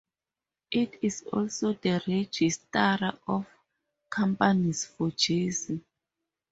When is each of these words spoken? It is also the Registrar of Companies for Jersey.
It 0.71 0.97
is 1.03 1.21
also 1.31 1.73
the 1.73 2.01
Registrar 2.07 3.19
of 3.27 3.45
Companies 4.09 4.85
for 4.85 5.11
Jersey. 5.11 5.85